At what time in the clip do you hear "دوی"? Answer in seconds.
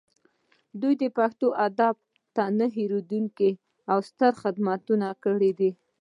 0.81-1.09